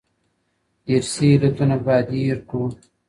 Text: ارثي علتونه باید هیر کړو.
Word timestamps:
ارثي 0.93 1.29
علتونه 1.41 1.75
باید 1.85 2.07
هیر 2.17 2.37
کړو. 2.49 2.65